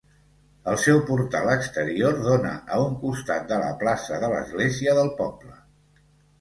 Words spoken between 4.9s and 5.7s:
del poble.